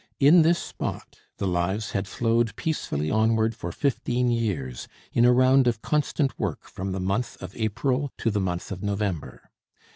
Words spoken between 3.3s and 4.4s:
for fifteen